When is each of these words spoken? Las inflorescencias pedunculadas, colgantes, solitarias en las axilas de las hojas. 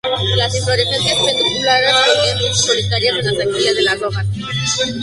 Las 0.35 0.55
inflorescencias 0.55 1.13
pedunculadas, 1.15 1.93
colgantes, 2.07 2.57
solitarias 2.59 3.17
en 3.17 3.25
las 3.37 3.45
axilas 3.53 3.75
de 3.75 3.81
las 3.83 4.01
hojas. 4.01 4.25